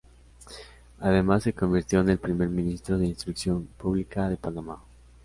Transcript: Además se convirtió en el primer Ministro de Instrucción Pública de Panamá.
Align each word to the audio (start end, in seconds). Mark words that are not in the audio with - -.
Además 1.01 1.43
se 1.43 1.53
convirtió 1.53 1.99
en 1.99 2.09
el 2.09 2.17
primer 2.17 2.49
Ministro 2.49 2.97
de 2.97 3.05
Instrucción 3.05 3.67
Pública 3.77 4.29
de 4.29 4.35
Panamá. 4.37 4.81